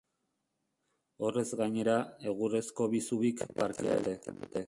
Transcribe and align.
Horrez 1.27 1.43
gainera, 1.59 1.99
egurrezko 2.33 2.89
bi 2.95 3.05
zubik 3.09 3.47
parkea 3.61 4.01
edertzen 4.03 4.43
dute. 4.43 4.59